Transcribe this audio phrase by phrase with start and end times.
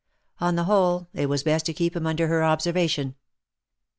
[0.39, 3.13] On the whole, it was best to keep him under her observation.